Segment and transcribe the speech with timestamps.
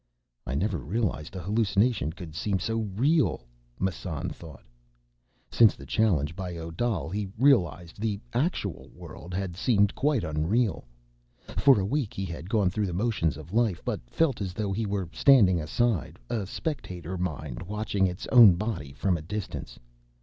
[0.47, 3.45] I never realized an hallucination could seem so real,
[3.77, 4.63] Massan thought.
[5.51, 10.85] Since the challenge by Odal, he realized, the actual world had seemed quite unreal.
[11.49, 14.73] For a week, he had gone through the motions of life, but felt as though
[14.73, 19.77] he were standing aside, a spectator mind watching its own body from a distance.